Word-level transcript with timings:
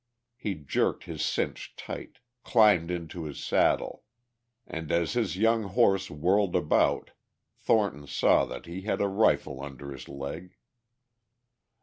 He 0.35 0.55
jerked 0.55 1.03
his 1.03 1.23
cinch 1.23 1.75
tight, 1.75 2.17
climbed 2.43 2.89
into 2.89 3.25
his 3.25 3.37
saddle 3.39 4.03
and 4.65 4.91
as 4.91 5.13
his 5.13 5.37
young 5.37 5.61
horse 5.65 6.09
whirled 6.09 6.55
about 6.55 7.11
Thornton 7.55 8.07
saw 8.07 8.45
that 8.45 8.65
he 8.65 8.81
had 8.81 8.99
a 8.99 9.07
rifle 9.07 9.61
under 9.61 9.91
his 9.91 10.09
leg. 10.09 10.55